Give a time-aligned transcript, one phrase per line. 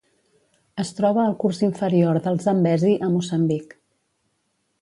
[0.83, 3.81] Es troba al curs inferior del Zambezi a Moçambic.